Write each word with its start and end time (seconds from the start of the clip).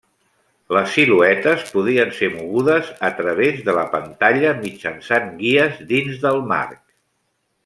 Les 0.75 0.93
siluetes 0.93 1.65
podien 1.75 2.13
ser 2.19 2.29
mogudes 2.37 2.89
a 3.09 3.13
través 3.19 3.61
de 3.69 3.77
la 3.81 3.85
pantalla 3.95 4.55
mitjançant 4.65 5.31
guies 5.43 5.81
dins 5.93 6.19
del 6.25 6.43
marc. 6.55 6.83